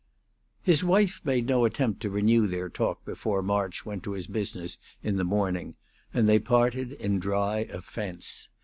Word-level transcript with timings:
V. 0.63 0.71
His 0.71 0.83
wife 0.83 1.21
made 1.23 1.45
no 1.45 1.63
attempt 1.63 2.01
to 2.01 2.09
renew 2.09 2.47
their 2.47 2.69
talk 2.69 3.05
before 3.05 3.43
March 3.43 3.85
went 3.85 4.01
to 4.01 4.13
his 4.13 4.25
business 4.25 4.79
in 5.03 5.17
the 5.17 5.23
morning, 5.23 5.75
and 6.11 6.27
they 6.27 6.39
parted 6.39 6.93
in 6.93 7.19
dry 7.19 7.67
offence. 7.71 8.49